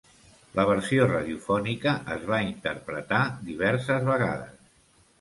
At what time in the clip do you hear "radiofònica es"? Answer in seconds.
1.11-2.25